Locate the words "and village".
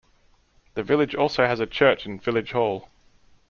2.07-2.53